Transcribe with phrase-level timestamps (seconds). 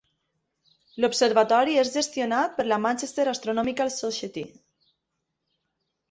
[1.03, 4.43] L'observatori és gestionat per la Manchester Astronomical Society.